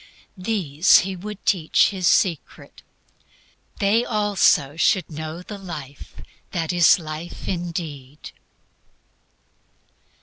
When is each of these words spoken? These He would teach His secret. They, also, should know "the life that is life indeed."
These 0.35 1.01
He 1.01 1.15
would 1.15 1.45
teach 1.45 1.89
His 1.89 2.07
secret. 2.07 2.81
They, 3.77 4.03
also, 4.03 4.75
should 4.75 5.11
know 5.11 5.43
"the 5.43 5.59
life 5.59 6.15
that 6.53 6.73
is 6.73 6.97
life 6.97 7.47
indeed." 7.47 8.31